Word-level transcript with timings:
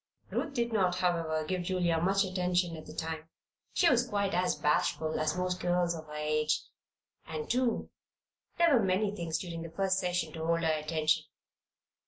Ruth 0.31 0.55
did 0.55 0.73
not, 0.73 0.95
however, 0.95 1.43
give 1.45 1.61
Julia 1.61 2.01
much 2.01 2.23
attention 2.23 2.75
at 2.75 2.87
the 2.87 2.93
time. 2.95 3.29
She 3.71 3.87
was 3.87 4.07
quite 4.09 4.33
as 4.33 4.55
bashful 4.55 5.19
as 5.19 5.37
most 5.37 5.59
girls 5.59 5.93
of 5.93 6.07
her 6.07 6.15
age; 6.15 6.63
and, 7.27 7.47
too, 7.47 7.91
there 8.57 8.75
were 8.75 8.83
many 8.83 9.15
things 9.15 9.37
during 9.37 9.61
that 9.61 9.75
first 9.75 9.99
session 9.99 10.33
to 10.33 10.43
hold 10.43 10.63
her 10.63 10.73
attention. 10.73 11.25